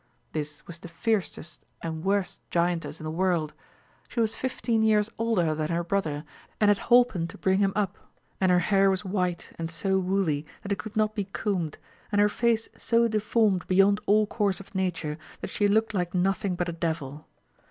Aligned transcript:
This 0.31 0.65
was 0.65 0.79
the 0.79 0.87
fiercest 0.87 1.63
and 1.83 2.03
worst 2.03 2.41
giantess 2.49 2.99
in 2.99 3.03
the 3.03 3.11
world; 3.11 3.53
she 4.09 4.19
was 4.19 4.35
fifteen 4.35 4.81
years 4.81 5.11
older 5.19 5.53
than 5.53 5.67
her 5.69 5.83
brother, 5.83 6.23
and 6.59 6.69
had 6.69 6.79
holpen 6.89 7.27
to 7.27 7.37
bring 7.37 7.59
him 7.59 7.71
up, 7.75 7.99
and 8.41 8.51
her 8.51 8.57
hair 8.73 8.89
was 8.89 9.05
white 9.05 9.51
and 9.59 9.69
so 9.69 9.99
woolly 9.99 10.43
that 10.63 10.71
it 10.71 10.79
could 10.79 10.97
not 10.97 11.13
be 11.13 11.25
combed, 11.25 11.77
and 12.11 12.19
her 12.19 12.29
face 12.29 12.67
so 12.75 13.07
deformed 13.07 13.67
beyond 13.67 14.01
all 14.07 14.25
course 14.25 14.59
of 14.59 14.73
nature, 14.73 15.19
that 15.41 15.51
she 15.51 15.67
looked 15.67 15.93
like 15.93 16.15
nothing 16.15 16.55
but 16.55 16.67
a 16.67 16.71
devil. 16.73 17.27